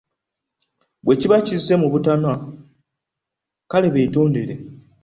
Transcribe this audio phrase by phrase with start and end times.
[1.03, 2.33] Bwekiba kizze mu butanwa,
[3.71, 4.53] kale beetondere.